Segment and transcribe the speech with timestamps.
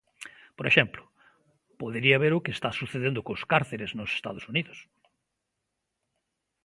[0.57, 1.03] Por exemplo,
[1.81, 4.79] podería ver o que está sucedendo cos cárceres nos Estados Unidos.